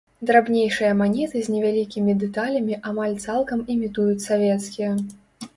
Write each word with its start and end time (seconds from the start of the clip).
Драбнейшыя 0.27 0.93
манеты 1.01 1.41
з 1.47 1.53
невялікімі 1.57 2.11
дэталямі 2.23 2.79
амаль 2.93 3.13
цалкам 3.27 3.59
імітуюць 3.75 4.25
савецкія. 4.29 4.91